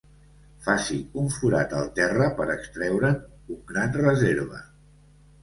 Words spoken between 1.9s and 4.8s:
terra per extreure'n un gran reserva.